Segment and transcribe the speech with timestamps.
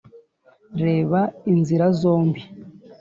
[0.83, 1.19] reba
[1.51, 2.41] inzira zombi